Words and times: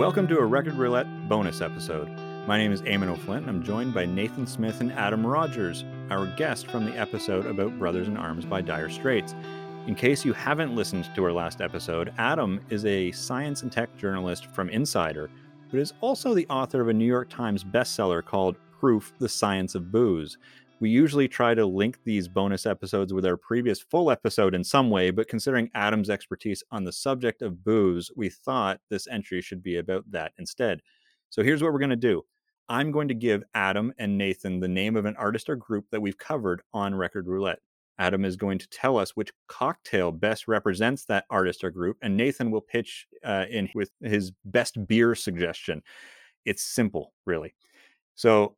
Welcome 0.00 0.28
to 0.28 0.38
a 0.38 0.46
Record 0.46 0.76
Roulette 0.76 1.28
bonus 1.28 1.60
episode. 1.60 2.08
My 2.46 2.56
name 2.56 2.72
is 2.72 2.80
Eamon 2.80 3.08
O'Flint, 3.10 3.46
and 3.46 3.50
I'm 3.50 3.62
joined 3.62 3.92
by 3.92 4.06
Nathan 4.06 4.46
Smith 4.46 4.80
and 4.80 4.90
Adam 4.92 5.26
Rogers, 5.26 5.84
our 6.08 6.26
guest 6.36 6.68
from 6.68 6.86
the 6.86 6.96
episode 6.96 7.44
about 7.44 7.78
Brothers 7.78 8.08
in 8.08 8.16
Arms 8.16 8.46
by 8.46 8.62
Dire 8.62 8.88
Straits. 8.88 9.34
In 9.86 9.94
case 9.94 10.24
you 10.24 10.32
haven't 10.32 10.74
listened 10.74 11.10
to 11.14 11.22
our 11.22 11.32
last 11.32 11.60
episode, 11.60 12.14
Adam 12.16 12.62
is 12.70 12.86
a 12.86 13.12
science 13.12 13.60
and 13.60 13.70
tech 13.70 13.94
journalist 13.98 14.46
from 14.46 14.70
Insider, 14.70 15.28
but 15.70 15.78
is 15.78 15.92
also 16.00 16.32
the 16.32 16.48
author 16.48 16.80
of 16.80 16.88
a 16.88 16.94
New 16.94 17.04
York 17.04 17.28
Times 17.28 17.62
bestseller 17.62 18.24
called 18.24 18.56
Proof 18.80 19.12
The 19.18 19.28
Science 19.28 19.74
of 19.74 19.92
Booze. 19.92 20.38
We 20.80 20.88
usually 20.88 21.28
try 21.28 21.54
to 21.54 21.66
link 21.66 21.98
these 22.04 22.26
bonus 22.26 22.64
episodes 22.64 23.12
with 23.12 23.26
our 23.26 23.36
previous 23.36 23.80
full 23.80 24.10
episode 24.10 24.54
in 24.54 24.64
some 24.64 24.88
way, 24.88 25.10
but 25.10 25.28
considering 25.28 25.70
Adam's 25.74 26.08
expertise 26.08 26.64
on 26.70 26.84
the 26.84 26.92
subject 26.92 27.42
of 27.42 27.62
booze, 27.62 28.10
we 28.16 28.30
thought 28.30 28.80
this 28.88 29.06
entry 29.06 29.42
should 29.42 29.62
be 29.62 29.76
about 29.76 30.10
that 30.10 30.32
instead. 30.38 30.80
So 31.28 31.42
here's 31.42 31.62
what 31.62 31.74
we're 31.74 31.80
going 31.80 31.90
to 31.90 31.96
do 31.96 32.22
I'm 32.70 32.92
going 32.92 33.08
to 33.08 33.14
give 33.14 33.42
Adam 33.54 33.92
and 33.98 34.16
Nathan 34.16 34.58
the 34.58 34.68
name 34.68 34.96
of 34.96 35.04
an 35.04 35.16
artist 35.16 35.50
or 35.50 35.56
group 35.56 35.84
that 35.90 36.00
we've 36.00 36.16
covered 36.16 36.62
on 36.72 36.94
Record 36.94 37.26
Roulette. 37.26 37.58
Adam 37.98 38.24
is 38.24 38.36
going 38.36 38.58
to 38.58 38.68
tell 38.70 38.96
us 38.96 39.14
which 39.14 39.30
cocktail 39.48 40.10
best 40.10 40.48
represents 40.48 41.04
that 41.04 41.26
artist 41.28 41.62
or 41.62 41.70
group, 41.70 41.98
and 42.00 42.16
Nathan 42.16 42.50
will 42.50 42.62
pitch 42.62 43.06
uh, 43.22 43.44
in 43.50 43.68
with 43.74 43.90
his 44.00 44.32
best 44.46 44.86
beer 44.86 45.14
suggestion. 45.14 45.82
It's 46.46 46.62
simple, 46.62 47.12
really. 47.26 47.52
So 48.14 48.56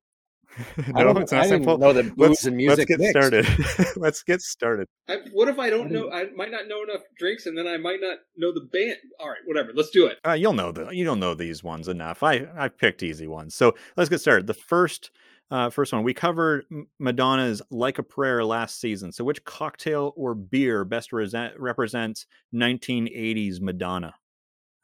no, 0.94 1.10
it's 1.18 1.32
not 1.32 1.46
simple. 1.46 1.78
Know 1.78 1.92
that 1.92 2.14
booze 2.16 2.28
let's, 2.28 2.44
and 2.44 2.56
music. 2.56 2.78
Let's 2.78 2.88
get 2.88 3.00
mixed. 3.00 3.10
started. 3.12 3.96
let's 3.96 4.22
get 4.22 4.42
started. 4.42 4.86
I, 5.08 5.18
what 5.32 5.48
if 5.48 5.58
I 5.58 5.70
don't 5.70 5.90
know? 5.90 6.10
I 6.10 6.26
might 6.36 6.50
not 6.50 6.68
know 6.68 6.82
enough 6.82 7.02
drinks, 7.16 7.46
and 7.46 7.56
then 7.56 7.66
I 7.66 7.76
might 7.78 8.00
not 8.00 8.18
know 8.36 8.52
the 8.52 8.60
band. 8.60 8.96
All 9.18 9.28
right, 9.28 9.38
whatever. 9.46 9.72
Let's 9.74 9.90
do 9.90 10.06
it. 10.06 10.18
Uh, 10.26 10.32
you'll 10.32 10.52
know 10.52 10.72
the. 10.72 10.90
You 10.90 11.04
don't 11.04 11.20
know 11.20 11.34
these 11.34 11.62
ones 11.62 11.88
enough. 11.88 12.22
I 12.22 12.46
I 12.56 12.68
picked 12.68 13.02
easy 13.02 13.26
ones. 13.26 13.54
So 13.54 13.74
let's 13.96 14.10
get 14.10 14.20
started. 14.20 14.46
The 14.46 14.54
first. 14.54 15.10
Uh, 15.50 15.68
first 15.68 15.92
one 15.92 16.02
we 16.02 16.14
covered 16.14 16.64
Madonna's 16.98 17.60
"Like 17.70 17.98
a 17.98 18.02
Prayer" 18.02 18.42
last 18.42 18.80
season. 18.80 19.12
So, 19.12 19.22
which 19.22 19.44
cocktail 19.44 20.14
or 20.16 20.34
beer 20.34 20.82
best 20.82 21.12
represents 21.12 22.26
1980s 22.54 23.60
Madonna? 23.60 24.14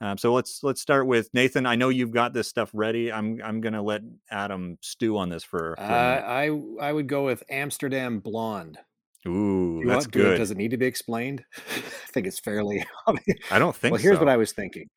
Um, 0.00 0.16
so 0.16 0.32
let's 0.32 0.60
let's 0.62 0.80
start 0.80 1.06
with 1.06 1.28
Nathan. 1.34 1.66
I 1.66 1.74
know 1.74 1.88
you've 1.88 2.12
got 2.12 2.32
this 2.32 2.48
stuff 2.48 2.70
ready. 2.72 3.12
I'm 3.12 3.40
I'm 3.42 3.60
gonna 3.60 3.82
let 3.82 4.02
Adam 4.30 4.78
stew 4.80 5.16
on 5.18 5.28
this 5.28 5.42
for. 5.42 5.74
for 5.76 5.82
uh, 5.82 6.22
I 6.22 6.50
I 6.80 6.92
would 6.92 7.08
go 7.08 7.24
with 7.24 7.42
Amsterdam 7.50 8.20
Blonde. 8.20 8.78
Ooh, 9.26 9.82
that's 9.84 10.06
good. 10.06 10.38
Does 10.38 10.52
it 10.52 10.56
need 10.56 10.70
to 10.70 10.76
be 10.76 10.86
explained? 10.86 11.44
I 11.56 12.10
think 12.12 12.26
it's 12.26 12.38
fairly 12.38 12.86
obvious. 13.06 13.38
I 13.50 13.58
don't 13.58 13.74
think. 13.74 13.92
Well, 13.92 14.00
here's 14.00 14.16
so. 14.16 14.20
what 14.20 14.28
I 14.28 14.36
was 14.36 14.52
thinking. 14.52 14.88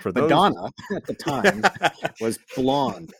For 0.00 0.12
those... 0.12 0.30
Madonna 0.30 0.70
at 0.94 1.04
the 1.06 1.14
time 1.14 1.62
was 2.20 2.38
blonde, 2.56 3.12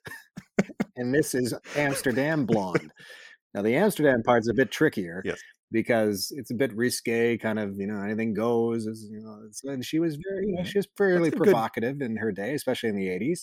and 0.97 1.15
this 1.15 1.35
is 1.35 1.53
Amsterdam 1.77 2.47
Blonde. 2.47 2.91
Now 3.53 3.63
the 3.63 3.77
Amsterdam 3.77 4.23
part's 4.23 4.49
a 4.49 4.55
bit 4.55 4.71
trickier. 4.71 5.23
Yes 5.27 5.39
because 5.71 6.33
it's 6.37 6.51
a 6.51 6.55
bit 6.55 6.75
risque, 6.75 7.37
kind 7.37 7.59
of, 7.59 7.79
you 7.79 7.87
know, 7.87 8.03
anything 8.03 8.35
goes. 8.35 8.87
You 8.87 9.21
know, 9.21 9.73
and 9.73 9.85
she 9.85 9.99
was 9.99 10.17
very, 10.17 10.47
you 10.47 10.55
know, 10.55 10.65
she 10.65 10.79
was 10.79 10.89
fairly 10.97 11.31
provocative 11.31 11.99
good... 11.99 12.11
in 12.11 12.17
her 12.17 12.33
day, 12.33 12.55
especially 12.55 12.89
in 12.89 12.97
the 12.97 13.09
80s, 13.09 13.41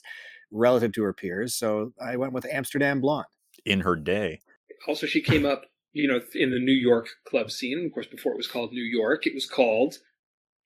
relative 0.52 0.92
to 0.94 1.04
her 1.04 1.14
peers. 1.14 1.56
So 1.56 1.94
I 2.04 2.16
went 2.18 2.34
with 2.34 2.46
Amsterdam 2.52 3.02
Blonde. 3.02 3.26
In 3.66 3.82
her 3.82 3.96
day. 3.96 4.42
Also, 4.88 5.08
she 5.08 5.22
came 5.22 5.46
up, 5.46 5.64
you 5.94 6.08
know, 6.08 6.20
in 6.34 6.52
the 6.52 6.60
New 6.60 6.74
York 6.74 7.08
club 7.28 7.50
scene. 7.50 7.86
Of 7.86 7.94
course, 7.94 8.08
before 8.08 8.34
it 8.34 8.38
was 8.38 8.48
called 8.48 8.72
New 8.72 8.84
York, 8.84 9.26
it 9.26 9.34
was 9.34 9.48
called 9.48 9.96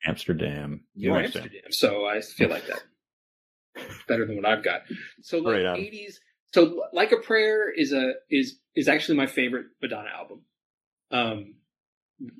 Amsterdam. 0.06 0.86
New 0.96 1.14
Amsterdam. 1.14 1.44
Amsterdam. 1.44 1.72
So 1.72 2.06
I 2.06 2.22
feel 2.22 2.50
like 2.50 2.66
that 2.68 2.84
better 4.08 4.26
than 4.26 4.36
what 4.36 4.46
I've 4.46 4.64
got. 4.64 4.82
So 5.22 5.38
like 5.38 5.64
right 5.64 5.80
80s. 5.80 6.16
So 6.54 6.82
like 6.94 7.12
a 7.12 7.18
prayer 7.18 7.72
is 7.72 7.94
a 7.94 8.14
is 8.30 8.60
is 8.76 8.88
actually 8.88 9.18
my 9.18 9.28
favorite 9.28 9.68
Madonna 9.82 10.10
album 10.10 10.42
um, 11.12 11.56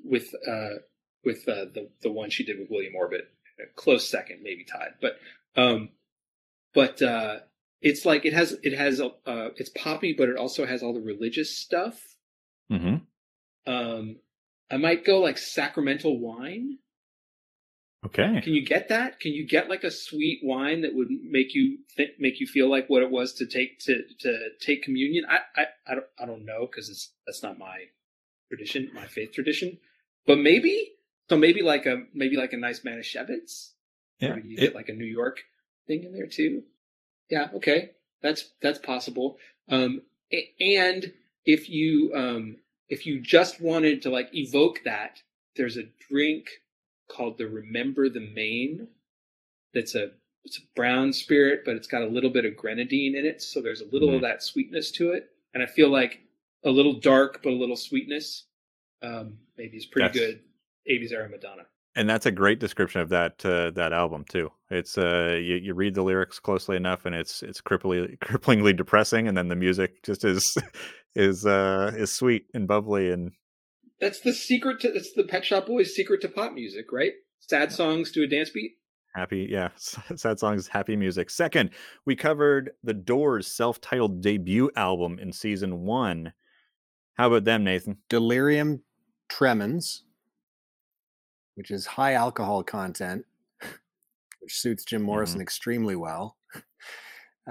with 0.04 0.34
uh, 0.46 0.80
with 1.24 1.48
uh, 1.48 1.66
the 1.74 1.90
the 2.02 2.10
one 2.10 2.30
she 2.30 2.44
did 2.44 2.58
with 2.58 2.70
William 2.70 2.94
Orbit, 2.94 3.22
a 3.58 3.74
close 3.74 4.08
second, 4.08 4.40
maybe 4.42 4.64
tied. 4.64 4.94
But 5.00 5.18
um, 5.56 5.90
but 6.74 7.00
uh, 7.02 7.40
it's 7.80 8.04
like 8.04 8.24
it 8.24 8.32
has 8.32 8.56
it 8.62 8.76
has 8.76 9.00
uh, 9.00 9.10
it's 9.56 9.70
poppy, 9.70 10.14
but 10.16 10.28
it 10.28 10.36
also 10.36 10.66
has 10.66 10.82
all 10.82 10.94
the 10.94 11.00
religious 11.00 11.56
stuff. 11.56 12.00
Mm-hmm. 12.70 12.96
Um, 13.70 14.16
I 14.70 14.76
might 14.76 15.04
go 15.04 15.20
like 15.20 15.38
sacramental 15.38 16.18
wine. 16.18 16.78
Okay. 18.06 18.40
Can 18.42 18.54
you 18.54 18.64
get 18.64 18.88
that? 18.88 19.20
Can 19.20 19.32
you 19.32 19.46
get 19.46 19.68
like 19.68 19.84
a 19.84 19.90
sweet 19.90 20.40
wine 20.42 20.82
that 20.82 20.94
would 20.94 21.08
make 21.10 21.54
you 21.54 21.78
th- 21.96 22.14
make 22.18 22.40
you 22.40 22.46
feel 22.46 22.70
like 22.70 22.88
what 22.88 23.02
it 23.02 23.10
was 23.10 23.34
to 23.34 23.46
take 23.46 23.78
to 23.80 24.02
to 24.20 24.48
take 24.60 24.82
communion? 24.82 25.24
I 25.28 25.40
I, 25.60 25.64
I 25.86 25.94
don't 25.94 26.06
I 26.18 26.26
don't 26.26 26.46
know 26.46 26.66
because 26.66 26.88
it's 26.88 27.12
that's 27.26 27.42
not 27.42 27.58
my 27.58 27.84
tradition, 28.50 28.90
my 28.92 29.06
faith 29.06 29.32
tradition. 29.32 29.78
But 30.26 30.38
maybe, 30.38 30.92
so 31.28 31.36
maybe 31.36 31.62
like 31.62 31.86
a 31.86 32.02
maybe 32.12 32.36
like 32.36 32.52
a 32.52 32.58
nice 32.58 32.80
Manischewitz. 32.80 33.70
Yeah, 34.18 34.34
maybe 34.34 34.48
you 34.48 34.56
it, 34.58 34.60
get 34.60 34.74
like 34.74 34.88
a 34.88 34.94
New 34.94 35.06
York 35.06 35.40
thing 35.86 36.04
in 36.04 36.12
there 36.12 36.26
too. 36.26 36.64
Yeah, 37.30 37.48
okay, 37.54 37.92
that's 38.22 38.50
that's 38.60 38.78
possible. 38.78 39.38
Um, 39.68 40.02
and 40.60 41.12
if 41.44 41.70
you 41.70 42.12
um, 42.14 42.56
if 42.88 43.06
you 43.06 43.20
just 43.20 43.60
wanted 43.60 44.02
to 44.02 44.10
like 44.10 44.28
evoke 44.34 44.80
that, 44.84 45.22
there's 45.56 45.76
a 45.76 45.88
drink 46.10 46.48
called 47.10 47.38
the 47.38 47.46
Remember 47.46 48.08
the 48.08 48.20
Maine. 48.20 48.88
That's 49.72 49.94
a 49.94 50.10
it's 50.44 50.58
a 50.58 50.62
brown 50.74 51.12
spirit, 51.12 51.62
but 51.64 51.76
it's 51.76 51.86
got 51.86 52.02
a 52.02 52.06
little 52.06 52.30
bit 52.30 52.44
of 52.44 52.56
grenadine 52.56 53.14
in 53.14 53.26
it, 53.26 53.42
so 53.42 53.60
there's 53.60 53.82
a 53.82 53.92
little 53.92 54.08
mm. 54.08 54.16
of 54.16 54.22
that 54.22 54.42
sweetness 54.42 54.90
to 54.92 55.12
it. 55.12 55.28
And 55.54 55.62
I 55.62 55.66
feel 55.66 55.90
like 55.90 56.20
a 56.64 56.70
little 56.70 57.00
dark 57.00 57.40
but 57.42 57.50
a 57.50 57.56
little 57.56 57.76
sweetness. 57.76 58.46
Um, 59.02 59.38
maybe 59.56 59.78
is 59.78 59.86
pretty 59.86 60.08
that's, 60.08 60.18
good. 60.18 60.40
80s 60.90 61.12
era 61.12 61.28
Madonna. 61.28 61.62
And 61.96 62.08
that's 62.08 62.26
a 62.26 62.30
great 62.30 62.60
description 62.60 63.00
of 63.00 63.08
that 63.08 63.44
uh, 63.44 63.70
that 63.72 63.92
album 63.92 64.24
too. 64.28 64.50
It's 64.70 64.96
uh, 64.96 65.36
you, 65.40 65.56
you 65.56 65.74
read 65.74 65.94
the 65.94 66.02
lyrics 66.02 66.38
closely 66.38 66.76
enough, 66.76 67.04
and 67.04 67.14
it's 67.14 67.42
it's 67.42 67.60
cripplingly 67.60 68.16
cripplingly 68.22 68.76
depressing, 68.76 69.26
and 69.26 69.36
then 69.36 69.48
the 69.48 69.56
music 69.56 70.02
just 70.04 70.24
is 70.24 70.56
is 71.16 71.44
uh, 71.46 71.92
is 71.96 72.12
sweet 72.12 72.46
and 72.54 72.68
bubbly, 72.68 73.10
and 73.10 73.32
that's 74.00 74.20
the 74.20 74.32
secret 74.32 74.80
to 74.80 74.94
it's 74.94 75.12
the 75.14 75.24
Pet 75.24 75.44
Shop 75.44 75.66
Boys' 75.66 75.94
secret 75.94 76.20
to 76.20 76.28
pop 76.28 76.52
music, 76.52 76.92
right? 76.92 77.12
Sad 77.40 77.72
songs 77.72 78.12
to 78.12 78.22
a 78.22 78.28
dance 78.28 78.50
beat. 78.50 78.72
Happy, 79.14 79.48
yeah, 79.50 79.70
sad 79.76 80.38
songs, 80.38 80.68
happy 80.68 80.94
music. 80.94 81.28
Second, 81.28 81.70
we 82.06 82.14
covered 82.14 82.70
the 82.84 82.94
Doors' 82.94 83.48
self-titled 83.48 84.22
debut 84.22 84.70
album 84.76 85.18
in 85.18 85.32
season 85.32 85.80
one 85.80 86.32
how 87.20 87.26
about 87.26 87.44
them, 87.44 87.64
Nathan? 87.64 87.98
Delirium 88.08 88.80
tremens, 89.28 90.04
which 91.54 91.70
is 91.70 91.84
high 91.84 92.14
alcohol 92.14 92.62
content, 92.62 93.26
which 94.40 94.58
suits 94.58 94.86
Jim 94.86 95.02
Morrison 95.02 95.34
mm-hmm. 95.36 95.42
extremely 95.42 95.96
well. 95.96 96.36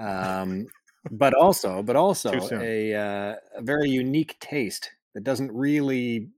Um, 0.00 0.66
but 1.10 1.34
also, 1.34 1.82
but 1.82 1.94
also 1.94 2.32
a, 2.52 2.94
uh, 2.94 3.34
a 3.56 3.60
very 3.60 3.90
unique 3.90 4.38
taste 4.40 4.88
that 5.14 5.24
doesn't 5.24 5.52
really 5.52 6.28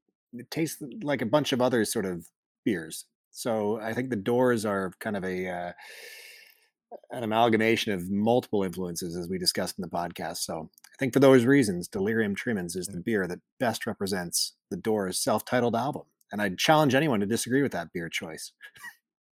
taste 0.51 0.83
like 1.03 1.23
a 1.23 1.27
bunch 1.27 1.53
of 1.53 1.61
other 1.61 1.85
sort 1.85 2.07
of 2.07 2.27
beers. 2.65 3.05
So 3.31 3.79
I 3.81 3.93
think 3.93 4.11
the 4.11 4.17
Doors 4.17 4.65
are 4.65 4.91
kind 4.99 5.17
of 5.17 5.25
a 5.25 5.49
uh, 5.49 5.73
an 7.11 7.23
amalgamation 7.23 7.93
of 7.93 8.11
multiple 8.11 8.63
influences, 8.63 9.17
as 9.17 9.29
we 9.29 9.39
discussed 9.39 9.79
in 9.79 9.83
the 9.83 9.89
podcast. 9.89 10.39
So 10.39 10.71
I 10.87 10.97
think 10.99 11.13
for 11.13 11.21
those 11.21 11.45
reasons, 11.45 11.89
Delirium 11.89 12.35
Tremens 12.35 12.77
is 12.77 12.87
the 12.87 13.01
beer 13.01 13.27
that 13.27 13.41
best 13.59 13.87
represents 13.87 14.55
the 14.71 14.77
Doors' 14.77 15.19
self-titled 15.19 15.77
album. 15.77 16.03
And 16.31 16.41
I'd 16.41 16.59
challenge 16.59 16.95
anyone 16.95 17.21
to 17.21 17.27
disagree 17.27 17.63
with 17.63 17.73
that 17.73 17.93
beer 17.93 18.09
choice. 18.09 18.53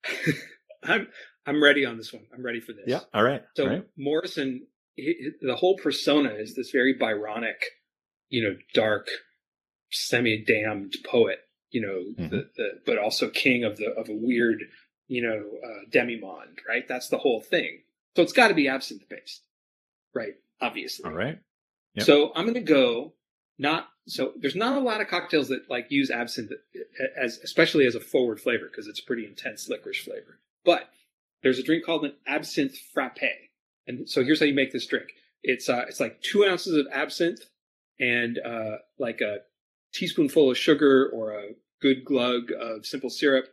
I'm 0.84 1.08
I'm 1.46 1.64
ready 1.64 1.86
on 1.86 1.98
this 1.98 2.14
one. 2.14 2.24
I'm 2.34 2.46
ready 2.46 2.60
for 2.60 2.74
this. 2.74 2.84
Yeah. 2.86 3.02
All 3.14 3.24
right. 3.24 3.42
So 3.56 3.64
All 3.64 3.70
right. 3.70 3.86
Morrison, 3.98 4.68
he, 4.96 5.32
the 5.42 5.56
whole 5.56 5.78
persona 5.78 6.30
is 6.38 6.56
this 6.56 6.72
very 6.72 6.94
Byronic, 6.98 7.56
you 8.30 8.44
know, 8.44 8.56
dark, 8.74 9.08
semi-damned 9.92 10.94
poet. 11.06 11.40
You 11.72 11.82
know, 11.82 12.24
mm-hmm. 12.24 12.36
the, 12.36 12.50
the 12.56 12.70
but 12.86 12.98
also 12.98 13.30
king 13.30 13.64
of 13.64 13.78
the 13.78 13.92
of 13.92 14.10
a 14.10 14.14
weird, 14.14 14.64
you 15.10 15.22
know, 15.22 15.44
uh, 15.62 15.90
demi-monde. 15.92 16.60
Right. 16.68 16.88
That's 16.88 17.10
the 17.10 17.18
whole 17.18 17.42
thing. 17.42 17.80
So 18.16 18.24
it's 18.24 18.32
got 18.32 18.48
to 18.48 18.54
be 18.54 18.70
absinthe 18.70 19.10
based, 19.10 19.42
right? 20.14 20.36
Obviously. 20.62 21.06
All 21.06 21.16
right. 21.16 21.40
Yep. 21.96 22.06
So 22.06 22.32
I'm 22.36 22.46
going 22.46 22.54
to 22.54 22.62
go 22.62 23.14
not 23.58 23.90
so 24.08 24.34
there's 24.38 24.56
not 24.56 24.78
a 24.78 24.82
lot 24.82 25.02
of 25.02 25.08
cocktails 25.08 25.50
that 25.50 25.70
like 25.70 25.88
use 25.92 26.10
absinthe 26.10 26.52
as 27.22 27.40
especially 27.44 27.86
as 27.86 27.96
a 27.96 28.00
forward 28.00 28.40
flavor 28.40 28.66
because 28.66 28.88
it's 28.88 29.02
pretty 29.02 29.26
intense 29.26 29.70
licorice 29.70 30.00
flavor. 30.00 30.40
But 30.64 30.90
there's 31.44 31.60
a 31.60 31.64
drink 31.64 31.86
called 31.86 32.06
an 32.06 32.14
absinthe 32.26 32.78
frappe, 32.94 33.18
and 33.88 34.10
so 34.10 34.24
here's 34.24 34.40
how 34.40 34.46
you 34.46 34.54
make 34.54 34.72
this 34.72 34.88
drink. 34.88 35.10
It's 35.44 35.70
uh, 35.70 35.86
it's 35.88 36.00
like 36.00 36.22
two 36.22 36.46
ounces 36.46 36.76
of 36.76 36.88
absinthe 36.92 37.46
and 38.00 38.40
uh, 38.40 38.78
like 38.98 39.22
a 39.22 39.40
teaspoonful 39.94 40.52
of 40.52 40.58
sugar 40.58 41.10
or 41.14 41.34
a 41.34 41.56
good 41.82 42.04
glug 42.04 42.52
of 42.60 42.86
simple 42.86 43.10
syrup, 43.10 43.46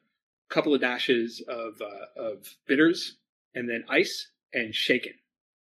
couple 0.48 0.74
of 0.74 0.80
dashes 0.80 1.42
of 1.48 1.80
uh, 1.80 2.20
of 2.20 2.46
bitters, 2.66 3.16
and 3.54 3.68
then 3.68 3.84
ice 3.88 4.30
and 4.52 4.74
shaken, 4.74 5.12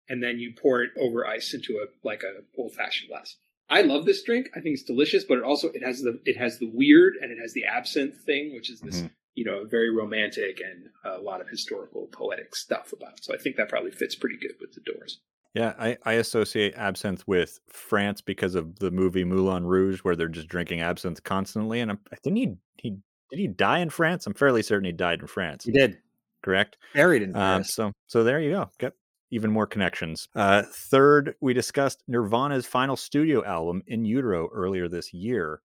and 0.08 0.22
then 0.24 0.40
you 0.40 0.54
pour 0.60 0.82
it 0.84 0.92
over 1.00 1.26
ice 1.26 1.54
into 1.54 1.74
a 1.78 1.86
like 2.08 2.24
a 2.24 2.44
old 2.60 2.74
fashioned 2.74 3.10
glass. 3.10 3.36
I 3.70 3.82
love 3.82 4.06
this 4.06 4.24
drink. 4.24 4.50
I 4.56 4.62
think 4.62 4.74
it's 4.74 4.84
delicious, 4.84 5.24
but 5.24 5.38
it 5.38 5.44
also 5.44 5.70
it 5.70 5.84
has 5.84 6.02
the 6.02 6.20
it 6.26 6.38
has 6.38 6.58
the 6.60 6.72
weird 6.74 7.14
and 7.22 7.32
it 7.32 7.38
has 7.40 7.54
the 7.54 7.66
absinthe 7.66 8.16
thing, 8.26 8.54
which 8.56 8.70
is 8.70 8.80
this 8.82 9.02
Mhm. 9.02 9.12
you 9.36 9.46
know 9.46 9.66
very 9.66 9.90
romantic 9.92 10.60
and 10.60 10.90
a 11.06 11.22
lot 11.22 11.40
of 11.42 11.50
historical 11.50 12.08
poetic 12.08 12.56
stuff 12.56 12.94
about. 12.94 13.24
So 13.24 13.34
I 13.34 13.38
think 13.38 13.58
that 13.58 13.70
probably 13.70 13.92
fits 13.92 14.16
pretty 14.16 14.38
good 14.38 14.54
with 14.60 14.74
the 14.74 14.82
Doors. 14.82 15.20
Yeah, 15.56 15.74
I, 15.80 15.98
I 16.06 16.14
associate 16.14 16.76
absinthe 16.76 17.28
with 17.28 17.60
France 17.70 18.22
because 18.22 18.54
of 18.54 18.78
the 18.78 18.92
movie 18.92 19.24
Moulin 19.24 19.66
Rouge, 19.66 20.00
where 20.02 20.16
they're 20.16 20.28
just 20.28 20.48
drinking 20.48 20.82
absinthe 20.82 21.24
constantly. 21.24 21.80
And 21.80 21.90
I'm, 21.92 22.00
I 22.12 22.16
think 22.18 22.38
he 22.38 22.56
he 22.78 22.98
did 23.30 23.40
he 23.40 23.48
die 23.48 23.80
in 23.80 23.90
France? 23.90 24.26
I'm 24.28 24.34
fairly 24.34 24.62
certain 24.62 24.86
he 24.86 24.92
died 24.92 25.20
in 25.22 25.28
France. 25.28 25.64
He 25.66 25.72
did. 25.72 25.98
Correct. 26.42 26.78
Buried 26.94 27.22
in 27.22 27.30
Um, 27.30 27.34
Paris. 27.34 27.74
so 27.74 27.92
so 28.08 28.24
there 28.24 28.40
you 28.40 28.52
go. 28.52 28.70
Got 28.80 28.94
even 29.32 29.52
more 29.52 29.68
connections. 29.68 30.28
Uh, 30.36 30.64
third, 30.90 31.36
we 31.42 31.54
discussed 31.54 32.04
Nirvana's 32.08 32.66
final 32.66 32.96
studio 32.96 33.44
album 33.46 33.84
In 33.88 34.06
Utero 34.06 34.50
earlier 34.54 34.88
this 34.88 35.14
year. 35.14 35.62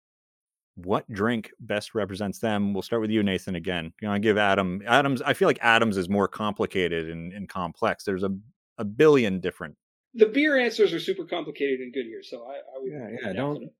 What 0.76 1.08
drink 1.10 1.52
best 1.60 1.94
represents 1.94 2.40
them? 2.40 2.74
We'll 2.74 2.82
start 2.82 3.00
with 3.00 3.10
you, 3.10 3.22
Nathan. 3.22 3.54
Again, 3.54 3.92
you 4.02 4.08
know, 4.08 4.14
I 4.14 4.18
give 4.18 4.36
Adam 4.36 4.82
Adams. 4.86 5.22
I 5.22 5.32
feel 5.32 5.46
like 5.46 5.58
Adams 5.62 5.96
is 5.96 6.08
more 6.08 6.26
complicated 6.26 7.08
and, 7.08 7.32
and 7.32 7.48
complex. 7.48 8.02
There's 8.04 8.24
a 8.24 8.30
a 8.78 8.84
billion 8.84 9.38
different. 9.38 9.76
The 10.14 10.26
beer 10.26 10.58
answers 10.58 10.92
are 10.92 10.98
super 10.98 11.24
complicated 11.24 11.78
and 11.80 11.92
good 11.94 12.06
here, 12.06 12.22
so 12.24 12.44
I, 12.44 12.54
I 12.56 12.78
would 12.78 12.92
Yeah, 12.92 13.08
yeah, 13.28 13.32
don't- 13.32 13.70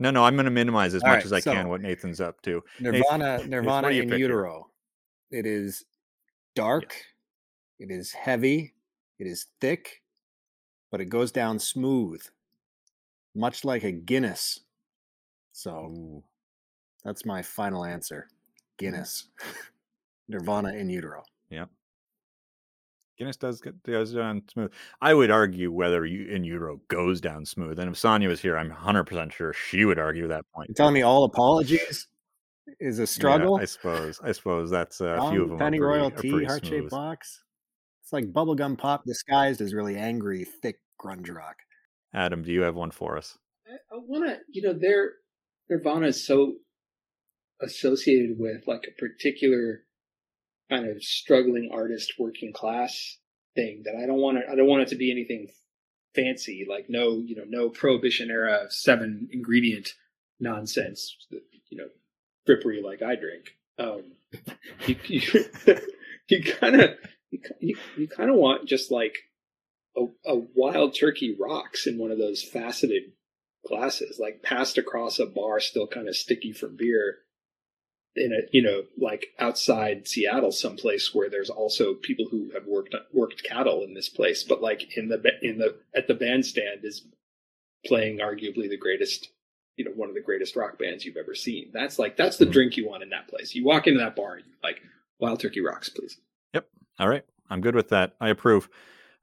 No, 0.00 0.10
no, 0.10 0.24
I'm 0.24 0.34
going 0.34 0.46
to 0.46 0.50
minimize 0.50 0.94
as 0.94 1.02
All 1.02 1.10
much 1.10 1.16
right, 1.18 1.24
as 1.26 1.32
I 1.32 1.40
so- 1.40 1.52
can 1.52 1.68
what 1.68 1.82
Nathan's 1.82 2.20
up 2.20 2.40
to. 2.42 2.64
Nirvana, 2.80 3.46
Nirvana 3.46 3.88
in 3.88 4.08
utero. 4.08 4.70
It 5.30 5.46
is 5.46 5.84
dark. 6.56 6.96
It 7.78 7.90
is 7.90 8.10
heavy. 8.12 8.72
It 9.18 9.26
is 9.26 9.46
thick, 9.60 10.02
but 10.90 11.00
it 11.02 11.10
goes 11.10 11.30
down 11.30 11.58
smooth, 11.58 12.22
much 13.34 13.64
like 13.64 13.84
a 13.84 13.92
Guinness. 13.92 14.60
So 15.52 16.22
that's 17.04 17.26
my 17.26 17.42
final 17.42 17.84
answer. 17.84 18.26
Mm. 18.30 18.78
Guinness. 18.78 19.28
Nirvana 20.28 20.72
in 20.72 20.88
utero. 20.88 21.22
Guinness 23.20 23.36
does 23.36 23.60
get 23.60 23.82
goes 23.82 24.14
down 24.14 24.42
smooth. 24.50 24.72
I 25.02 25.12
would 25.12 25.30
argue 25.30 25.70
whether 25.70 26.06
you 26.06 26.26
in 26.34 26.42
utero 26.42 26.80
goes 26.88 27.20
down 27.20 27.44
smooth. 27.44 27.78
And 27.78 27.90
if 27.90 27.98
Sonia 27.98 28.30
was 28.30 28.40
here, 28.40 28.56
I'm 28.56 28.70
100 28.70 29.04
percent 29.04 29.34
sure 29.34 29.52
she 29.52 29.84
would 29.84 29.98
argue 29.98 30.26
that 30.28 30.46
point. 30.54 30.70
You're 30.70 30.74
telling 30.74 30.94
me 30.94 31.02
all 31.02 31.24
apologies 31.24 32.08
is 32.80 32.98
a 32.98 33.02
Yeah, 33.02 33.06
struggle? 33.06 33.56
I 33.56 33.66
suppose. 33.66 34.18
I 34.24 34.32
suppose 34.32 34.70
that's 34.70 35.02
a 35.02 35.28
few 35.30 35.42
of 35.42 35.50
them. 35.50 35.58
penny 35.58 35.78
pretty, 35.78 35.98
royal 35.98 36.10
tea 36.10 36.44
heart 36.46 36.64
shaped 36.64 36.88
box. 36.88 37.42
It's 38.02 38.10
like 38.10 38.32
bubblegum 38.32 38.78
pop 38.78 39.04
disguised 39.04 39.60
as 39.60 39.74
really 39.74 39.96
angry, 39.96 40.46
thick 40.62 40.76
grunge 40.98 41.30
rock. 41.30 41.56
Adam, 42.14 42.42
do 42.42 42.50
you 42.50 42.62
have 42.62 42.74
one 42.74 42.90
for 42.90 43.18
us? 43.18 43.36
I, 43.68 43.74
I 43.94 43.98
want 43.98 44.30
to, 44.30 44.38
you 44.48 44.62
know, 44.62 44.72
their 44.72 45.10
Nirvana 45.68 46.06
is 46.06 46.26
so 46.26 46.54
associated 47.60 48.36
with 48.38 48.66
like 48.66 48.88
a 48.88 48.98
particular 48.98 49.82
kind 50.70 50.88
of 50.88 51.02
struggling 51.02 51.70
artist, 51.72 52.14
working 52.18 52.52
class 52.52 53.18
thing 53.54 53.82
that 53.84 53.96
I 54.00 54.06
don't 54.06 54.20
want 54.20 54.38
to. 54.38 54.50
I 54.50 54.54
don't 54.54 54.68
want 54.68 54.82
it 54.82 54.88
to 54.88 54.96
be 54.96 55.10
anything 55.10 55.48
fancy, 56.14 56.66
like 56.68 56.86
no, 56.88 57.22
you 57.24 57.36
know, 57.36 57.44
no 57.46 57.68
prohibition 57.68 58.30
era 58.30 58.66
seven 58.70 59.28
ingredient 59.32 59.90
nonsense, 60.38 61.16
you 61.68 61.76
know, 61.78 61.88
frippery 62.48 62.82
like 62.82 63.02
I 63.02 63.16
drink. 63.16 63.56
Um, 63.78 64.12
you 64.86 64.96
you, 65.06 65.44
you 66.28 66.42
kind 66.44 66.80
of 66.80 66.90
you, 67.60 67.76
you 67.96 68.08
kind 68.08 68.30
of 68.30 68.36
want 68.36 68.68
just 68.68 68.90
like 68.90 69.16
a, 69.96 70.04
a 70.24 70.36
wild 70.54 70.94
turkey 70.98 71.36
rocks 71.38 71.86
in 71.86 71.98
one 71.98 72.10
of 72.10 72.18
those 72.18 72.42
faceted 72.42 73.12
glasses, 73.66 74.18
like 74.20 74.42
passed 74.42 74.78
across 74.78 75.18
a 75.18 75.26
bar, 75.26 75.60
still 75.60 75.86
kind 75.86 76.08
of 76.08 76.16
sticky 76.16 76.52
from 76.52 76.76
beer. 76.76 77.18
In 78.16 78.32
a 78.32 78.40
you 78.52 78.60
know 78.62 78.82
like 78.98 79.26
outside 79.38 80.08
Seattle, 80.08 80.50
someplace 80.50 81.14
where 81.14 81.30
there's 81.30 81.48
also 81.50 81.94
people 81.94 82.26
who 82.30 82.50
have 82.54 82.66
worked 82.66 82.94
worked 83.12 83.44
cattle 83.44 83.84
in 83.84 83.94
this 83.94 84.08
place, 84.08 84.42
but 84.42 84.60
like 84.60 84.96
in 84.96 85.08
the 85.08 85.22
in 85.42 85.58
the 85.58 85.76
at 85.94 86.08
the 86.08 86.14
bandstand 86.14 86.80
is 86.84 87.06
playing 87.86 88.18
arguably 88.18 88.68
the 88.68 88.76
greatest 88.76 89.30
you 89.76 89.84
know 89.84 89.92
one 89.92 90.08
of 90.08 90.16
the 90.16 90.20
greatest 90.20 90.56
rock 90.56 90.76
bands 90.78 91.04
you've 91.04 91.16
ever 91.16 91.34
seen. 91.36 91.70
That's 91.72 91.98
like 92.00 92.16
that's 92.16 92.36
the 92.36 92.46
Mhm. 92.46 92.52
drink 92.52 92.76
you 92.76 92.88
want 92.88 93.04
in 93.04 93.10
that 93.10 93.28
place. 93.28 93.54
You 93.54 93.64
walk 93.64 93.86
into 93.86 94.00
that 94.00 94.16
bar 94.16 94.34
and 94.34 94.44
you're 94.46 94.56
like 94.62 94.82
Wild 95.20 95.38
Turkey 95.40 95.60
Rocks, 95.60 95.88
please. 95.88 96.18
Yep. 96.52 96.68
All 96.98 97.08
right, 97.08 97.24
I'm 97.48 97.60
good 97.60 97.76
with 97.76 97.90
that. 97.90 98.14
I 98.20 98.30
approve. 98.30 98.68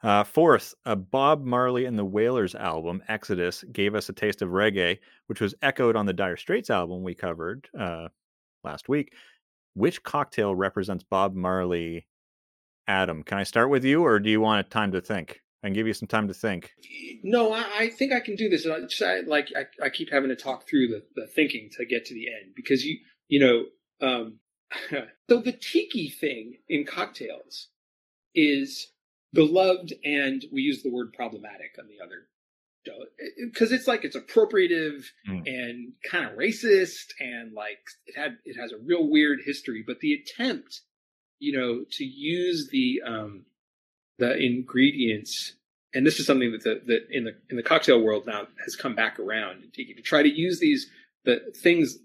Uh, 0.01 0.24
fourth, 0.24 0.75
a 0.86 0.95
Bob 0.95 1.44
Marley 1.44 1.86
and 1.86 1.98
the 2.00 2.06
Wailers 2.06 2.56
album, 2.56 3.04
Exodus, 3.10 3.63
gave 3.72 3.95
us 3.95 4.07
a 4.10 4.13
taste 4.13 4.42
of 4.44 4.50
reggae, 4.50 5.00
which 5.25 5.42
was 5.42 5.56
echoed 5.62 5.95
on 5.95 6.06
the 6.06 6.13
Dire 6.13 6.38
Straits 6.38 6.69
album 6.69 7.04
we 7.04 7.16
covered 7.16 7.68
uh, 7.78 8.07
last 8.68 8.88
week. 8.88 9.14
Which 9.74 10.04
cocktail 10.04 10.54
represents 10.54 11.04
Bob 11.04 11.34
Marley? 11.36 12.08
Adam, 12.88 13.24
can 13.24 13.38
I 13.38 13.44
start 13.44 13.69
with 13.69 13.84
you, 13.84 14.06
or 14.06 14.19
do 14.19 14.30
you 14.30 14.40
want 14.40 14.69
time 14.69 14.92
to 14.92 15.02
think? 15.02 15.42
Can 15.64 15.74
give 15.74 15.88
you 15.88 15.94
some 15.94 16.08
time 16.08 16.30
to 16.30 16.34
think. 16.34 16.72
No, 17.24 17.52
I, 17.52 17.66
I 17.78 17.90
think 17.90 18.14
I 18.14 18.22
can 18.22 18.38
do 18.38 18.48
this. 18.48 18.64
And 18.64 18.74
I 18.74 18.80
just 18.81 19.02
I, 19.02 19.19
like 19.19 19.50
I, 19.54 19.86
I 19.86 19.90
keep 19.90 20.10
having 20.10 20.30
to 20.30 20.36
talk 20.36 20.66
through 20.66 20.88
the, 20.88 21.04
the 21.16 21.28
thinking 21.28 21.69
to 21.78 21.86
get 21.86 22.06
to 22.06 22.14
the 22.14 22.28
end 22.28 22.54
because 22.56 22.86
you 22.86 23.00
you 23.28 23.40
know 23.40 24.08
um, 24.08 24.40
so 25.30 25.42
the 25.42 25.52
tiki 25.52 26.10
thing 26.10 26.54
in 26.70 26.86
cocktails 26.86 27.68
is 28.34 28.88
beloved 29.34 29.94
and 30.06 30.46
we 30.54 30.62
use 30.62 30.84
the 30.84 30.92
word 30.92 31.12
problematic 31.12 31.75
on 31.78 31.88
the 31.88 32.02
other 32.02 32.28
because 33.45 33.72
it's 33.72 33.88
like 33.88 34.04
it's 34.04 34.16
appropriative 34.16 35.04
Mm. 35.28 35.44
and 35.45 35.94
kind 36.10 36.25
of 36.25 36.38
racist 36.38 37.12
and 37.19 37.54
like 37.54 37.80
it 38.06 38.18
had 38.18 38.38
it 38.45 38.56
has 38.60 38.72
a 38.72 38.78
real 38.78 39.07
weird 39.10 39.39
history 39.45 39.84
but 39.86 40.00
the 40.00 40.13
attempt 40.13 40.81
you 41.39 41.57
know 41.57 41.84
to 41.92 42.04
use 42.04 42.69
the 42.72 43.01
um 43.06 43.45
the 44.19 44.36
ingredients 44.38 45.54
and 45.94 46.06
this 46.06 46.19
is 46.19 46.25
something 46.25 46.51
that 46.51 46.63
the 46.63 46.81
that 46.86 47.07
in 47.12 47.24
the 47.25 47.36
in 47.50 47.57
the 47.57 47.63
cocktail 47.63 48.01
world 48.01 48.25
now 48.25 48.48
has 48.63 48.75
come 48.75 48.95
back 48.95 49.19
around 49.19 49.63
to 49.74 50.01
try 50.01 50.22
to 50.24 50.30
use 50.30 50.60
these 50.60 50.88
the 51.25 51.39
things 51.56 51.98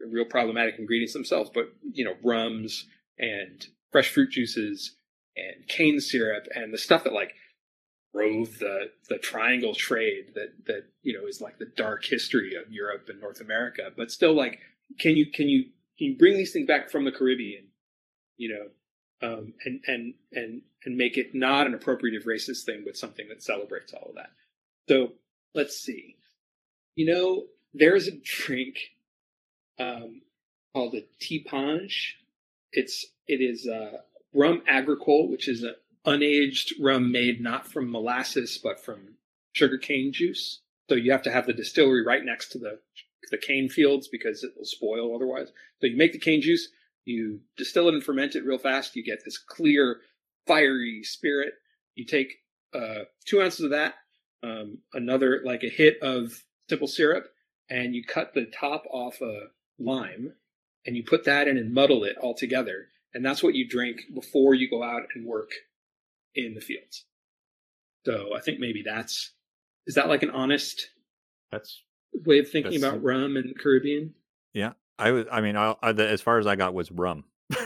real 0.00 0.24
problematic 0.24 0.78
ingredients 0.78 1.12
themselves 1.12 1.50
but 1.54 1.72
you 1.92 2.04
know 2.04 2.14
rums 2.22 2.86
and 3.18 3.66
fresh 3.92 4.08
fruit 4.12 4.30
juices 4.30 4.94
and 5.36 5.66
cane 5.68 6.00
syrup 6.00 6.46
and 6.54 6.72
the 6.72 6.78
stuff 6.78 7.04
that 7.04 7.12
like 7.12 7.34
drove 8.16 8.58
the 8.58 8.90
the 9.08 9.18
triangle 9.18 9.74
trade 9.74 10.32
that 10.34 10.52
that 10.66 10.84
you 11.02 11.12
know 11.12 11.26
is 11.26 11.40
like 11.40 11.58
the 11.58 11.70
dark 11.76 12.04
history 12.04 12.54
of 12.54 12.72
Europe 12.72 13.08
and 13.08 13.20
North 13.20 13.40
America 13.40 13.90
but 13.96 14.10
still 14.10 14.34
like 14.34 14.58
can 14.98 15.16
you 15.16 15.26
can 15.30 15.48
you 15.48 15.64
can 15.98 16.08
you 16.08 16.16
bring 16.16 16.36
these 16.36 16.52
things 16.52 16.66
back 16.66 16.90
from 16.90 17.04
the 17.04 17.12
Caribbean 17.12 17.66
you 18.36 18.48
know 18.54 19.28
um, 19.28 19.54
and 19.64 19.80
and 19.86 20.14
and 20.32 20.62
and 20.84 20.96
make 20.96 21.16
it 21.16 21.34
not 21.34 21.66
an 21.66 21.74
appropriative 21.74 22.24
racist 22.24 22.64
thing 22.64 22.82
but 22.84 22.96
something 22.96 23.28
that 23.28 23.42
celebrates 23.42 23.92
all 23.92 24.10
of 24.10 24.14
that? 24.16 24.30
So 24.88 25.12
let's 25.54 25.76
see. 25.76 26.16
You 26.94 27.06
know 27.06 27.44
there's 27.74 28.08
a 28.08 28.16
drink 28.22 28.76
um, 29.78 30.22
called 30.72 30.94
a 30.94 31.02
Ti' 31.20 31.40
Punch 31.40 32.16
it's 32.72 33.06
it 33.26 33.40
is 33.40 33.66
uh, 33.66 33.98
rum 34.34 34.62
agricole 34.66 35.30
which 35.30 35.48
is 35.48 35.64
a 35.64 35.72
unaged 36.06 36.74
rum 36.80 37.10
made 37.10 37.40
not 37.40 37.66
from 37.66 37.90
molasses 37.90 38.58
but 38.62 38.82
from 38.82 39.16
sugarcane 39.52 40.12
juice. 40.12 40.60
So 40.88 40.94
you 40.94 41.10
have 41.12 41.22
to 41.22 41.32
have 41.32 41.46
the 41.46 41.52
distillery 41.52 42.04
right 42.04 42.24
next 42.24 42.50
to 42.52 42.58
the 42.58 42.78
the 43.30 43.38
cane 43.38 43.68
fields 43.68 44.06
because 44.06 44.44
it 44.44 44.52
will 44.56 44.64
spoil 44.64 45.14
otherwise. 45.14 45.48
So 45.80 45.88
you 45.88 45.96
make 45.96 46.12
the 46.12 46.18
cane 46.18 46.42
juice, 46.42 46.68
you 47.04 47.40
distill 47.56 47.88
it 47.88 47.94
and 47.94 48.04
ferment 48.04 48.36
it 48.36 48.44
real 48.44 48.58
fast. 48.58 48.94
You 48.94 49.02
get 49.02 49.24
this 49.24 49.38
clear, 49.38 50.00
fiery 50.46 51.02
spirit. 51.02 51.54
You 51.96 52.04
take 52.04 52.36
uh, 52.72 53.04
two 53.24 53.40
ounces 53.40 53.64
of 53.64 53.70
that, 53.70 53.94
um, 54.42 54.78
another 54.92 55.40
like 55.44 55.64
a 55.64 55.68
hit 55.68 55.98
of 56.02 56.40
simple 56.68 56.88
syrup, 56.88 57.26
and 57.70 57.94
you 57.94 58.04
cut 58.04 58.34
the 58.34 58.46
top 58.46 58.84
off 58.90 59.20
a 59.20 59.48
lime, 59.78 60.34
and 60.84 60.96
you 60.96 61.02
put 61.02 61.24
that 61.24 61.48
in 61.48 61.56
and 61.56 61.72
muddle 61.72 62.04
it 62.04 62.16
all 62.18 62.34
together. 62.34 62.88
And 63.14 63.24
that's 63.24 63.42
what 63.42 63.54
you 63.54 63.66
drink 63.66 64.02
before 64.14 64.54
you 64.54 64.68
go 64.68 64.82
out 64.82 65.04
and 65.14 65.24
work 65.24 65.50
in 66.36 66.54
the 66.54 66.60
fields. 66.60 67.04
So 68.04 68.36
I 68.36 68.40
think 68.40 68.60
maybe 68.60 68.82
that's 68.84 69.32
is 69.86 69.94
that 69.96 70.08
like 70.08 70.22
an 70.22 70.30
honest 70.30 70.90
That's 71.50 71.82
way 72.24 72.38
of 72.38 72.48
thinking 72.50 72.80
That's- 72.80 72.92
about 72.92 73.02
rum 73.04 73.36
and 73.36 73.56
Caribbean? 73.58 74.14
Yeah, 74.52 74.72
I 74.98 75.10
was. 75.10 75.26
I 75.30 75.40
mean, 75.42 75.56
I, 75.56 75.74
I, 75.82 75.92
the, 75.92 76.08
as 76.08 76.22
far 76.22 76.38
as 76.38 76.46
I 76.46 76.56
got 76.56 76.72
was 76.72 76.90
rum. 76.90 77.24
so 77.52 77.60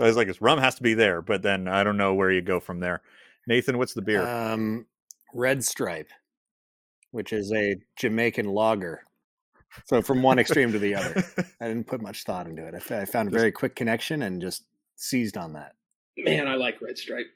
I 0.00 0.06
was 0.06 0.16
like, 0.16 0.26
"This 0.26 0.42
rum 0.42 0.58
has 0.58 0.74
to 0.76 0.82
be 0.82 0.94
there," 0.94 1.22
but 1.22 1.42
then 1.42 1.66
I 1.66 1.82
don't 1.82 1.96
know 1.96 2.14
where 2.14 2.30
you 2.30 2.42
go 2.42 2.60
from 2.60 2.80
there. 2.80 3.00
Nathan, 3.46 3.78
what's 3.78 3.94
the 3.94 4.02
beer? 4.02 4.26
Um, 4.26 4.86
Red 5.32 5.64
Stripe, 5.64 6.10
which 7.10 7.32
is 7.32 7.52
a 7.52 7.76
Jamaican 7.98 8.46
lager. 8.46 9.02
So 9.86 10.02
from 10.02 10.22
one 10.22 10.38
extreme 10.38 10.72
to 10.72 10.78
the 10.78 10.94
other. 10.94 11.24
I 11.60 11.68
didn't 11.68 11.86
put 11.86 12.00
much 12.00 12.24
thought 12.24 12.46
into 12.46 12.66
it. 12.66 12.74
I, 12.74 12.76
f- 12.76 12.92
I 12.92 13.04
found 13.06 13.28
a 13.28 13.32
very 13.32 13.50
quick 13.50 13.74
connection 13.74 14.22
and 14.22 14.40
just 14.40 14.64
seized 14.96 15.36
on 15.36 15.54
that. 15.54 15.74
Man, 16.16 16.48
I 16.48 16.54
like 16.54 16.80
Red 16.80 16.98
Stripe. 16.98 17.26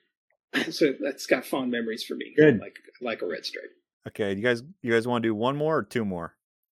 so 0.71 0.95
that's 1.01 1.27
got 1.27 1.45
fond 1.45 1.71
memories 1.71 2.05
for 2.05 2.15
me. 2.15 2.33
Good. 2.37 2.59
Like 2.59 2.77
like 3.01 3.23
a 3.23 3.27
red 3.27 3.45
stripe. 3.45 3.71
Okay, 4.07 4.35
you 4.35 4.43
guys, 4.43 4.63
you 4.83 4.93
guys 4.93 5.07
want 5.07 5.23
to 5.23 5.29
do 5.29 5.35
one 5.35 5.57
more 5.57 5.77
or 5.79 5.83
two 5.83 6.05
more? 6.05 6.35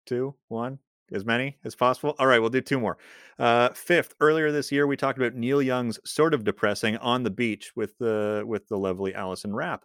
Two, 0.06 0.34
one, 0.48 0.78
as 1.12 1.24
many 1.24 1.58
as 1.64 1.74
possible. 1.76 2.16
All 2.18 2.26
right, 2.26 2.40
we'll 2.40 2.50
do 2.50 2.60
two 2.60 2.80
more. 2.80 2.98
Uh, 3.38 3.68
fifth, 3.70 4.14
earlier 4.20 4.50
this 4.50 4.72
year, 4.72 4.86
we 4.86 4.96
talked 4.96 5.18
about 5.18 5.34
Neil 5.34 5.62
Young's 5.62 6.00
sort 6.04 6.34
of 6.34 6.44
depressing 6.44 6.96
"On 6.98 7.22
the 7.22 7.30
Beach" 7.30 7.72
with 7.76 7.96
the 7.98 8.42
with 8.46 8.66
the 8.68 8.78
lovely 8.78 9.14
Allison 9.14 9.54
Rapp. 9.54 9.84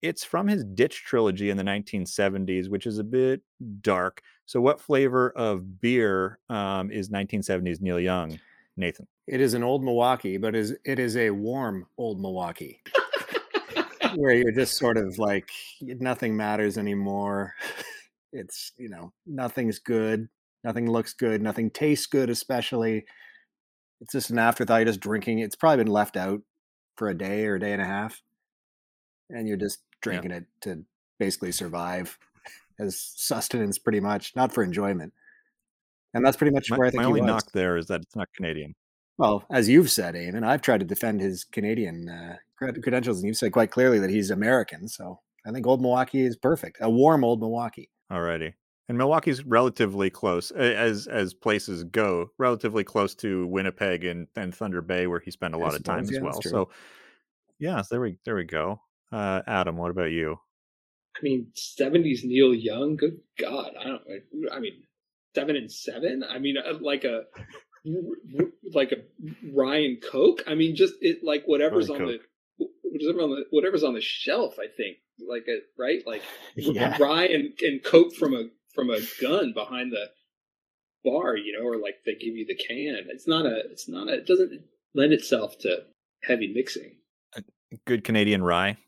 It's 0.00 0.24
from 0.24 0.46
his 0.46 0.64
Ditch 0.64 1.04
trilogy 1.04 1.50
in 1.50 1.56
the 1.56 1.64
1970s, 1.64 2.70
which 2.70 2.86
is 2.86 2.98
a 2.98 3.04
bit 3.04 3.42
dark. 3.80 4.22
So, 4.46 4.60
what 4.60 4.80
flavor 4.80 5.30
of 5.30 5.80
beer 5.80 6.38
um, 6.48 6.90
is 6.90 7.10
1970s 7.10 7.80
Neil 7.80 8.00
Young, 8.00 8.38
Nathan? 8.78 9.06
It 9.26 9.40
is 9.40 9.54
an 9.54 9.62
old 9.62 9.84
Milwaukee, 9.84 10.38
but 10.38 10.54
is 10.54 10.74
it 10.84 10.98
is 10.98 11.16
a 11.16 11.30
warm 11.30 11.86
old 11.98 12.20
Milwaukee 12.20 12.80
where 14.14 14.34
you're 14.34 14.52
just 14.52 14.76
sort 14.76 14.96
of 14.96 15.18
like 15.18 15.50
nothing 15.80 16.36
matters 16.36 16.78
anymore. 16.78 17.54
It's 18.30 18.72
you 18.76 18.90
know 18.90 19.14
nothing's 19.26 19.78
good, 19.78 20.28
nothing 20.62 20.90
looks 20.90 21.14
good, 21.14 21.40
nothing 21.40 21.70
tastes 21.70 22.04
good, 22.04 22.28
especially. 22.28 23.06
It's 24.02 24.12
just 24.12 24.28
an 24.28 24.38
afterthought. 24.38 24.80
You're 24.80 24.84
just 24.84 25.00
drinking. 25.00 25.38
It's 25.38 25.56
probably 25.56 25.82
been 25.82 25.92
left 25.92 26.14
out 26.14 26.42
for 26.96 27.08
a 27.08 27.16
day 27.16 27.46
or 27.46 27.54
a 27.54 27.58
day 27.58 27.72
and 27.72 27.80
a 27.80 27.86
half, 27.86 28.20
and 29.30 29.48
you're 29.48 29.56
just 29.56 29.78
drinking 30.02 30.32
it 30.32 30.44
to 30.60 30.84
basically 31.18 31.52
survive 31.52 32.18
as 32.78 33.00
sustenance, 33.16 33.78
pretty 33.78 34.00
much, 34.00 34.36
not 34.36 34.52
for 34.52 34.62
enjoyment. 34.62 35.14
And 36.14 36.24
that's 36.24 36.36
pretty 36.36 36.54
much 36.54 36.70
My, 36.70 36.76
where 36.78 36.86
I 36.86 36.90
think 36.90 36.98
my 36.98 37.02
he 37.02 37.08
only 37.08 37.20
was. 37.20 37.28
knock 37.28 37.52
there 37.52 37.76
is 37.76 37.86
that 37.86 38.02
it's 38.02 38.16
not 38.16 38.28
Canadian. 38.34 38.74
Well, 39.18 39.44
as 39.50 39.68
you've 39.68 39.90
said, 39.90 40.14
Eamon, 40.14 40.44
I've 40.44 40.62
tried 40.62 40.80
to 40.80 40.86
defend 40.86 41.20
his 41.20 41.44
Canadian 41.44 42.08
uh, 42.08 42.36
credentials, 42.56 43.18
and 43.18 43.26
you've 43.26 43.36
said 43.36 43.52
quite 43.52 43.70
clearly 43.70 43.98
that 43.98 44.10
he's 44.10 44.30
American. 44.30 44.88
So 44.88 45.20
I 45.46 45.50
think 45.50 45.66
Old 45.66 45.82
Milwaukee 45.82 46.24
is 46.24 46.36
perfect. 46.36 46.78
A 46.80 46.88
warm 46.88 47.24
Old 47.24 47.40
Milwaukee. 47.40 47.90
Alrighty. 48.12 48.54
And 48.88 48.96
Milwaukee's 48.96 49.44
relatively 49.44 50.08
close 50.08 50.50
as 50.50 51.06
as 51.08 51.34
places 51.34 51.84
go, 51.84 52.30
relatively 52.38 52.84
close 52.84 53.14
to 53.16 53.46
Winnipeg 53.48 54.04
and, 54.04 54.28
and 54.34 54.54
Thunder 54.54 54.80
Bay, 54.80 55.06
where 55.06 55.20
he 55.20 55.30
spent 55.30 55.54
a 55.54 55.58
lot 55.58 55.74
of 55.74 55.82
time 55.84 56.06
suppose, 56.06 56.10
as 56.10 56.16
yeah, 56.16 56.22
well. 56.22 56.42
So, 56.42 56.70
yeah, 57.58 57.82
there 57.90 58.00
we 58.00 58.16
there 58.24 58.34
we 58.34 58.44
go. 58.44 58.80
Uh, 59.12 59.42
Adam, 59.46 59.76
what 59.76 59.90
about 59.90 60.10
you? 60.10 60.38
I 61.16 61.20
mean, 61.22 61.48
seventies 61.54 62.22
Neil 62.24 62.54
Young. 62.54 62.96
Good 62.96 63.18
God, 63.38 63.72
I 63.78 63.84
don't. 63.84 64.02
I 64.52 64.58
mean, 64.58 64.82
seven 65.38 65.56
and 65.56 65.70
seven. 65.70 66.24
I 66.28 66.38
mean, 66.38 66.56
uh, 66.58 66.78
like 66.80 67.04
a 67.04 67.22
like 68.74 68.92
a 68.92 68.96
rye 69.54 69.78
and 69.78 70.02
Coke. 70.02 70.42
I 70.46 70.54
mean, 70.54 70.74
just 70.74 70.94
it 71.00 71.18
like 71.22 71.44
whatever's 71.46 71.88
Ryan 71.88 72.02
on 72.02 72.08
the 72.08 72.18
whatever's 72.82 73.22
on 73.22 73.30
the 73.30 73.44
whatever's 73.50 73.84
on 73.84 73.94
the 73.94 74.00
shelf. 74.00 74.56
I 74.58 74.66
think 74.66 74.98
like 75.28 75.46
a 75.48 75.58
right 75.78 76.02
like 76.06 76.22
Yeah. 76.56 76.96
rye 77.00 77.26
and, 77.26 77.82
coke 77.84 78.14
from 78.14 78.34
a 78.34 78.44
from 78.74 78.90
a 78.90 79.00
gun 79.20 79.52
behind 79.52 79.92
the 79.92 80.06
bar, 81.04 81.36
you 81.36 81.58
know, 81.58 81.66
or 81.66 81.76
like 81.76 81.96
they 82.04 82.12
give 82.14 82.34
you 82.34 82.46
the 82.46 82.54
can. 82.56 83.06
It's 83.08 83.26
not 83.26 83.46
a 83.46 83.62
it's 83.70 83.88
not 83.88 84.08
a 84.08 84.14
it 84.14 84.26
doesn't 84.26 84.60
lend 84.94 85.12
itself 85.12 85.58
to 85.60 85.84
heavy 86.22 86.52
mixing. 86.54 86.96
Good 87.86 88.02
Canadian 88.02 88.42
rye 88.42 88.78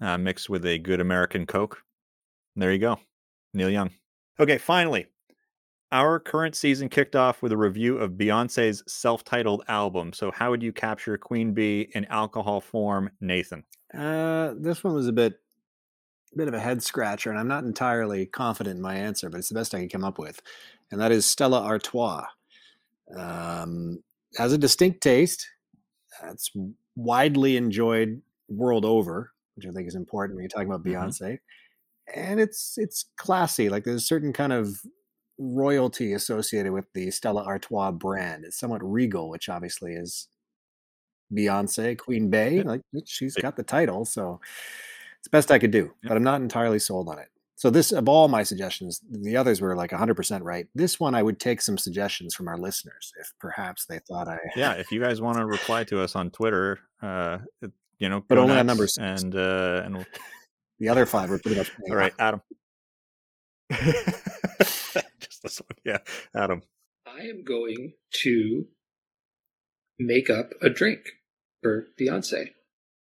uh, 0.00 0.18
mixed 0.18 0.50
with 0.50 0.66
a 0.66 0.78
good 0.78 1.00
American 1.00 1.46
Coke. 1.46 1.82
There 2.56 2.72
you 2.72 2.78
go, 2.78 2.98
Neil 3.54 3.70
Young. 3.70 3.90
Okay, 4.40 4.58
finally, 4.58 5.06
our 5.92 6.18
current 6.18 6.54
season 6.54 6.88
kicked 6.88 7.16
off 7.16 7.42
with 7.42 7.52
a 7.52 7.56
review 7.56 7.98
of 7.98 8.12
Beyonce's 8.12 8.82
self-titled 8.86 9.62
album. 9.68 10.12
So, 10.12 10.30
how 10.30 10.50
would 10.50 10.62
you 10.62 10.72
capture 10.72 11.16
Queen 11.16 11.52
Bey 11.52 11.88
in 11.94 12.04
alcohol 12.06 12.60
form, 12.60 13.10
Nathan? 13.20 13.64
Uh, 13.94 14.54
this 14.56 14.82
one 14.82 14.94
was 14.94 15.06
a 15.06 15.12
bit, 15.12 15.40
bit 16.36 16.48
of 16.48 16.54
a 16.54 16.60
head 16.60 16.82
scratcher, 16.82 17.30
and 17.30 17.38
I'm 17.38 17.48
not 17.48 17.64
entirely 17.64 18.26
confident 18.26 18.76
in 18.76 18.82
my 18.82 18.96
answer, 18.96 19.30
but 19.30 19.38
it's 19.38 19.48
the 19.48 19.54
best 19.54 19.74
I 19.74 19.78
can 19.78 19.88
come 19.88 20.04
up 20.04 20.18
with, 20.18 20.40
and 20.90 21.00
that 21.00 21.12
is 21.12 21.24
Stella 21.24 21.62
Artois. 21.62 22.24
Um, 23.16 24.02
has 24.36 24.52
a 24.52 24.58
distinct 24.58 25.00
taste. 25.00 25.46
It's 26.24 26.50
widely 26.96 27.56
enjoyed 27.56 28.20
world 28.48 28.84
over, 28.84 29.32
which 29.54 29.66
I 29.66 29.70
think 29.70 29.88
is 29.88 29.94
important 29.94 30.36
when 30.36 30.42
you're 30.42 30.48
talking 30.48 30.68
about. 30.68 30.84
Beyonce. 30.84 31.38
And 32.14 32.40
it's 32.40 32.78
it's 32.78 33.06
classy. 33.16 33.68
Like 33.68 33.84
there's 33.84 34.02
a 34.02 34.06
certain 34.06 34.32
kind 34.32 34.52
of 34.52 34.80
royalty 35.38 36.12
associated 36.14 36.72
with 36.72 36.86
the 36.94 37.10
Stella 37.10 37.44
Artois 37.44 37.90
brand. 37.90 38.44
It's 38.44 38.58
somewhat 38.58 38.82
regal, 38.82 39.28
which 39.28 39.48
obviously 39.48 39.92
is 39.94 40.28
Beyonce, 41.32 41.98
Queen 41.98 42.30
Bey. 42.30 42.62
Like 42.62 42.82
she's 43.04 43.34
got 43.34 43.56
the 43.56 43.62
title, 43.62 44.04
so 44.04 44.40
it's 45.18 45.28
best 45.28 45.50
I 45.50 45.58
could 45.58 45.70
do. 45.70 45.92
But 46.02 46.16
I'm 46.16 46.22
not 46.22 46.40
entirely 46.40 46.78
sold 46.78 47.08
on 47.08 47.18
it. 47.18 47.28
So 47.58 47.70
this 47.70 47.90
of 47.90 48.06
all 48.08 48.28
my 48.28 48.42
suggestions, 48.42 49.00
the 49.10 49.36
others 49.36 49.62
were 49.62 49.74
like 49.74 49.90
100% 49.90 50.40
right. 50.42 50.66
This 50.74 51.00
one 51.00 51.14
I 51.14 51.22
would 51.22 51.40
take 51.40 51.62
some 51.62 51.78
suggestions 51.78 52.34
from 52.34 52.48
our 52.48 52.58
listeners 52.58 53.14
if 53.18 53.32
perhaps 53.40 53.86
they 53.86 53.98
thought 54.00 54.28
I 54.28 54.38
yeah, 54.56 54.72
if 54.74 54.92
you 54.92 55.00
guys 55.00 55.22
want 55.22 55.38
to 55.38 55.46
reply 55.46 55.82
to 55.84 56.00
us 56.02 56.14
on 56.16 56.30
Twitter, 56.30 56.78
uh, 57.02 57.38
you 57.98 58.10
know, 58.10 58.22
But 58.28 58.36
only 58.36 58.58
on 58.58 58.66
number 58.66 58.86
six. 58.86 59.22
and 59.22 59.34
uh, 59.34 59.82
and 59.86 59.96
we'll, 59.96 60.06
the 60.80 60.88
other 60.90 61.06
five 61.06 61.30
were 61.30 61.38
pretty 61.38 61.56
much 61.56 61.72
all 61.88 61.96
right. 61.96 62.12
Adam. 62.18 62.42
This 65.46 65.60
one, 65.60 65.78
yeah, 65.84 65.98
Adam. 66.34 66.62
I 67.06 67.20
am 67.26 67.44
going 67.44 67.92
to 68.22 68.66
make 70.00 70.28
up 70.28 70.50
a 70.60 70.68
drink 70.68 71.00
for 71.62 71.86
Beyonce. 71.98 72.48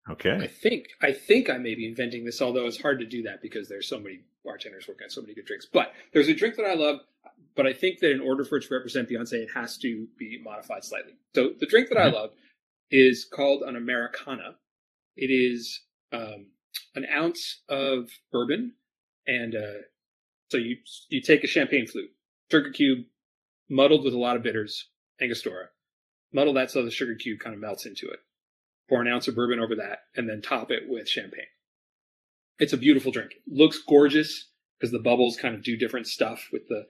Okay. 0.07 0.37
I 0.39 0.45
think 0.45 0.89
I 1.01 1.11
think 1.11 1.49
I 1.49 1.57
may 1.57 1.73
be 1.73 1.87
inventing 1.87 2.23
this, 2.25 2.39
although 2.41 2.67
it's 2.67 2.79
hard 2.79 2.99
to 2.99 3.05
do 3.07 3.23
that 3.23 3.41
because 3.41 3.67
there's 3.67 3.87
so 3.89 3.99
many 3.99 4.19
bartenders 4.43 4.87
working 4.87 5.05
on 5.05 5.09
so 5.09 5.21
many 5.21 5.33
good 5.33 5.45
drinks. 5.45 5.65
But 5.71 5.91
there's 6.13 6.27
a 6.27 6.35
drink 6.35 6.55
that 6.57 6.65
I 6.67 6.75
love, 6.75 6.99
but 7.55 7.65
I 7.65 7.73
think 7.73 7.99
that 8.01 8.11
in 8.11 8.21
order 8.21 8.45
for 8.45 8.57
it 8.57 8.65
to 8.67 8.73
represent 8.75 9.09
Beyonce, 9.09 9.33
it 9.33 9.49
has 9.55 9.79
to 9.79 10.07
be 10.19 10.39
modified 10.43 10.83
slightly. 10.83 11.13
So 11.33 11.53
the 11.59 11.65
drink 11.65 11.89
that 11.89 11.97
I 11.97 12.09
Mhm. 12.09 12.13
love 12.13 12.29
is 12.91 13.25
called 13.25 13.63
an 13.63 13.75
Americana. 13.75 14.59
It 15.17 15.31
is 15.31 15.81
um, 16.11 16.51
an 16.93 17.07
ounce 17.11 17.63
of 17.67 18.11
bourbon, 18.31 18.75
and 19.25 19.55
uh, 19.55 19.81
so 20.51 20.57
you 20.57 20.77
you 21.09 21.19
take 21.21 21.43
a 21.43 21.47
champagne 21.47 21.87
flute, 21.87 22.11
sugar 22.51 22.71
cube, 22.71 23.05
muddled 23.69 24.03
with 24.03 24.13
a 24.13 24.19
lot 24.19 24.35
of 24.35 24.43
bitters, 24.43 24.89
Angostura. 25.21 25.67
Muddle 26.33 26.53
that 26.53 26.71
so 26.71 26.83
the 26.83 26.91
sugar 26.91 27.15
cube 27.15 27.39
kind 27.39 27.53
of 27.53 27.61
melts 27.61 27.85
into 27.85 28.07
it 28.07 28.19
pour 28.89 29.01
an 29.01 29.07
ounce 29.07 29.27
of 29.27 29.35
bourbon 29.35 29.59
over 29.59 29.75
that, 29.75 29.99
and 30.15 30.29
then 30.29 30.41
top 30.41 30.71
it 30.71 30.83
with 30.87 31.09
champagne. 31.09 31.45
It's 32.59 32.73
a 32.73 32.77
beautiful 32.77 33.11
drink. 33.11 33.31
Looks 33.47 33.79
gorgeous 33.79 34.49
because 34.79 34.91
the 34.91 34.99
bubbles 34.99 35.37
kind 35.37 35.55
of 35.55 35.63
do 35.63 35.77
different 35.77 36.07
stuff 36.07 36.49
with 36.51 36.67
the 36.69 36.85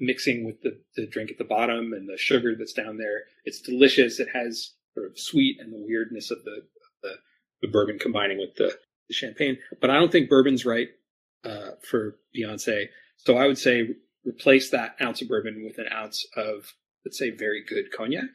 mixing 0.00 0.44
with 0.44 0.60
the, 0.62 0.80
the 0.96 1.06
drink 1.06 1.30
at 1.30 1.38
the 1.38 1.44
bottom 1.44 1.92
and 1.92 2.08
the 2.08 2.18
sugar 2.18 2.54
that's 2.56 2.72
down 2.72 2.98
there. 2.98 3.22
It's 3.44 3.60
delicious. 3.60 4.20
It 4.20 4.28
has 4.34 4.72
sort 4.94 5.06
of 5.06 5.18
sweet 5.18 5.58
and 5.60 5.72
the 5.72 5.84
weirdness 5.84 6.30
of 6.30 6.38
the 6.44 6.62
the, 7.02 7.14
the 7.62 7.68
bourbon 7.68 7.98
combining 7.98 8.38
with 8.38 8.56
the, 8.56 8.76
the 9.08 9.14
champagne. 9.14 9.58
But 9.80 9.90
I 9.90 9.94
don't 9.94 10.10
think 10.10 10.28
bourbon's 10.28 10.66
right 10.66 10.88
uh, 11.44 11.70
for 11.88 12.16
Beyonce. 12.36 12.86
So 13.16 13.36
I 13.36 13.46
would 13.46 13.58
say 13.58 13.88
replace 14.28 14.70
that 14.70 14.96
ounce 15.00 15.22
of 15.22 15.28
bourbon 15.28 15.64
with 15.64 15.78
an 15.78 15.86
ounce 15.92 16.26
of 16.36 16.74
let's 17.04 17.18
say 17.18 17.30
very 17.30 17.64
good 17.64 17.90
cognac. 17.90 18.28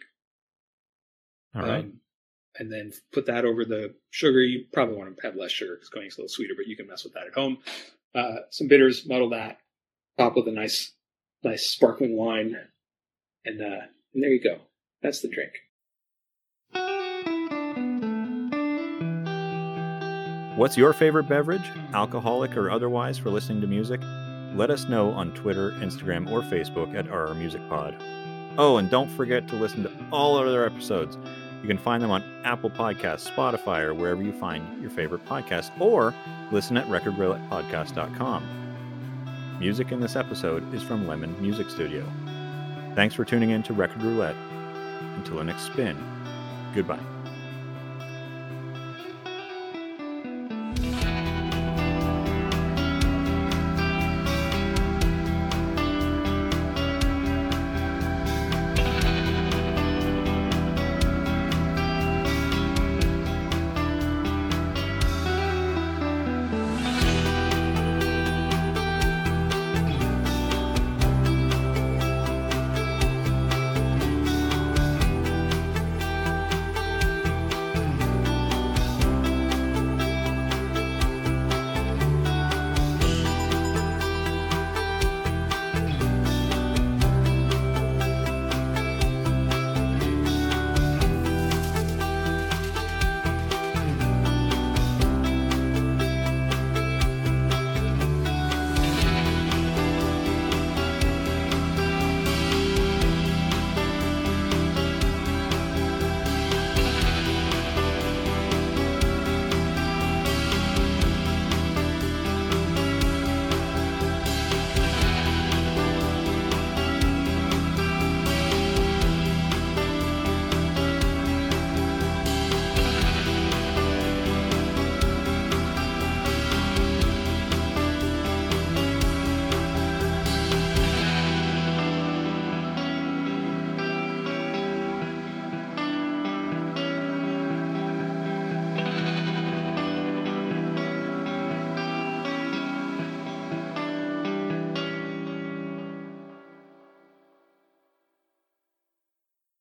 all 1.55 1.61
right. 1.61 1.85
Um, 1.85 1.99
and 2.59 2.71
then 2.71 2.91
put 3.11 3.25
that 3.25 3.45
over 3.45 3.65
the 3.65 3.95
sugar. 4.11 4.41
You 4.41 4.65
probably 4.71 4.95
want 4.95 5.15
to 5.15 5.23
have 5.23 5.35
less 5.35 5.51
sugar 5.51 5.75
because 5.75 5.89
cognac's 5.89 6.17
a 6.17 6.21
little 6.21 6.29
sweeter, 6.29 6.53
but 6.55 6.67
you 6.67 6.75
can 6.75 6.87
mess 6.87 7.03
with 7.03 7.13
that 7.13 7.27
at 7.27 7.33
home. 7.33 7.57
Uh, 8.13 8.41
some 8.51 8.67
bitters, 8.67 9.07
muddle 9.07 9.31
that, 9.31 9.57
top 10.19 10.35
with 10.35 10.47
a 10.47 10.51
nice, 10.51 10.93
nice 11.43 11.67
sparkling 11.69 12.15
wine, 12.15 12.55
and 13.43 13.61
uh, 13.61 13.85
and 14.13 14.23
there 14.23 14.29
you 14.29 14.43
go. 14.43 14.57
That's 15.01 15.21
the 15.21 15.29
drink. 15.29 15.51
What's 20.55 20.77
your 20.77 20.93
favorite 20.93 21.27
beverage, 21.27 21.67
alcoholic 21.93 22.55
or 22.55 22.69
otherwise, 22.69 23.17
for 23.17 23.31
listening 23.31 23.61
to 23.61 23.67
music? 23.67 23.99
Let 24.55 24.69
us 24.69 24.87
know 24.87 25.11
on 25.11 25.33
Twitter, 25.33 25.71
Instagram, 25.73 26.29
or 26.31 26.41
Facebook 26.41 26.95
at 26.95 27.11
RR 27.11 27.33
Music 27.33 27.61
Pod. 27.69 27.95
Oh, 28.57 28.77
and 28.77 28.89
don't 28.89 29.09
forget 29.09 29.47
to 29.47 29.55
listen 29.55 29.83
to 29.83 29.91
all 30.11 30.37
other 30.37 30.65
episodes. 30.65 31.17
You 31.61 31.67
can 31.67 31.77
find 31.77 32.03
them 32.03 32.11
on 32.11 32.23
Apple 32.43 32.69
Podcasts, 32.69 33.29
Spotify, 33.31 33.81
or 33.81 33.93
wherever 33.93 34.21
you 34.21 34.33
find 34.33 34.81
your 34.81 34.91
favorite 34.91 35.25
podcast, 35.25 35.71
or 35.79 36.13
listen 36.51 36.77
at 36.77 36.85
recordroulettepodcast.com. 36.87 38.59
Music 39.59 39.91
in 39.91 40.01
this 40.01 40.15
episode 40.15 40.71
is 40.73 40.83
from 40.83 41.07
Lemon 41.07 41.39
Music 41.41 41.69
Studio. 41.69 42.05
Thanks 42.95 43.15
for 43.15 43.25
tuning 43.25 43.51
in 43.51 43.63
to 43.63 43.73
Record 43.73 44.03
Roulette. 44.03 44.35
Until 45.15 45.37
the 45.37 45.43
next 45.45 45.63
spin, 45.63 45.97
goodbye. 46.75 47.12